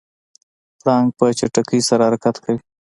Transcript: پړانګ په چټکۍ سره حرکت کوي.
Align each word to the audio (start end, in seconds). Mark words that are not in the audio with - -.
پړانګ 0.79 1.07
په 1.17 1.25
چټکۍ 1.37 1.79
سره 1.89 2.01
حرکت 2.07 2.35
کوي. 2.43 2.59